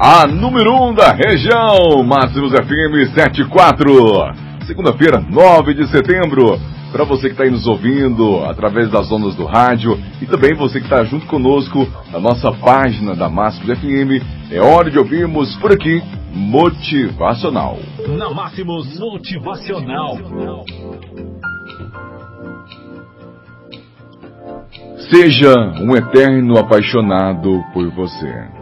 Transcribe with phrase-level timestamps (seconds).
[0.00, 4.32] a número 1 um da região, Máximos FM 74.
[4.64, 6.56] Segunda-feira, 9 de setembro.
[6.92, 10.78] Para você que está aí nos ouvindo através das ondas do rádio e também você
[10.78, 14.22] que está junto conosco na nossa página da Máximos FM,
[14.52, 16.00] é hora de ouvirmos por aqui
[16.32, 17.76] Motivacional.
[18.16, 20.16] Na Máximos Motivacional.
[25.10, 28.57] Seja um eterno apaixonado por você.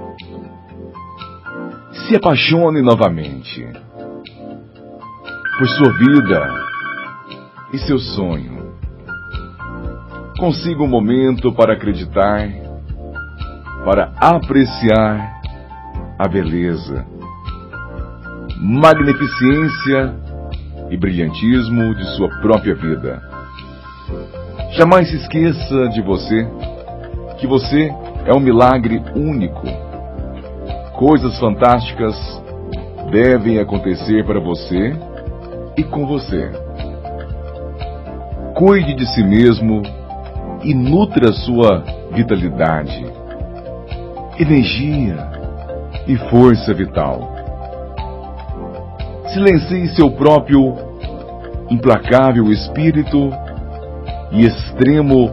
[2.06, 3.66] Se apaixone novamente
[5.58, 6.54] por sua vida
[7.72, 8.76] e seu sonho.
[10.38, 12.48] Consiga um momento para acreditar,
[13.84, 15.40] para apreciar
[16.16, 17.04] a beleza,
[18.60, 20.14] magnificência
[20.90, 23.20] e brilhantismo de sua própria vida.
[24.76, 26.46] Jamais se esqueça de você,
[27.38, 27.92] que você
[28.26, 29.85] é um milagre único.
[30.96, 32.16] Coisas fantásticas
[33.10, 34.96] devem acontecer para você
[35.76, 36.50] e com você.
[38.54, 39.82] Cuide de si mesmo
[40.64, 43.04] e nutra sua vitalidade,
[44.38, 45.18] energia
[46.08, 47.30] e força vital.
[49.34, 50.76] Silencie seu próprio
[51.68, 53.30] implacável espírito
[54.32, 55.30] e extremo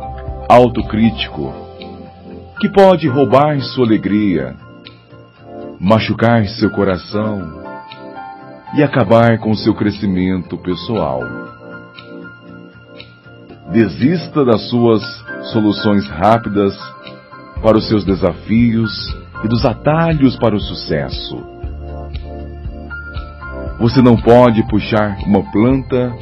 [0.49, 1.53] autocrítico,
[2.59, 4.61] que pode roubar sua alegria,
[5.83, 7.61] machucar seu coração
[8.73, 11.19] e acabar com seu crescimento pessoal.
[13.69, 15.03] Desista das suas
[15.51, 16.73] soluções rápidas
[17.61, 21.43] para os seus desafios e dos atalhos para o sucesso.
[23.77, 26.15] Você não pode puxar uma planta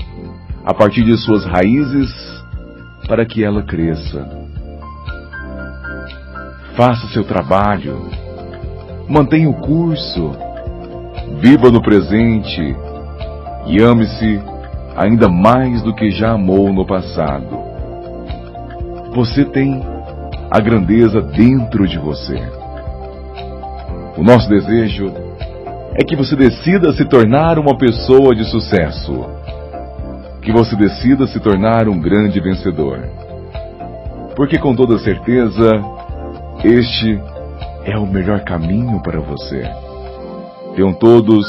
[0.66, 2.12] a partir de suas raízes
[3.08, 4.28] para que ela cresça.
[6.75, 8.09] Faça seu trabalho,
[9.12, 10.31] mantenha o curso,
[11.40, 12.76] viva no presente
[13.68, 14.42] e ame-se
[14.95, 17.59] ainda mais do que já amou no passado.
[19.13, 19.84] Você tem
[20.50, 22.41] a grandeza dentro de você.
[24.18, 25.13] O nosso desejo
[25.96, 29.25] é que você decida se tornar uma pessoa de sucesso
[30.41, 33.00] que você decida se tornar um grande vencedor.
[34.36, 35.69] Porque com toda certeza,
[36.63, 37.19] este
[37.84, 39.64] é o melhor caminho para você.
[40.75, 41.46] Tenham todos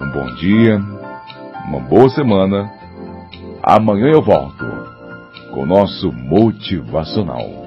[0.00, 0.78] um bom dia,
[1.68, 2.70] uma boa semana.
[3.62, 4.64] Amanhã eu volto
[5.52, 7.65] com o nosso motivacional.